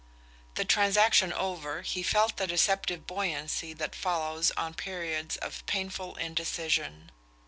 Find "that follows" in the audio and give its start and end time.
3.73-4.49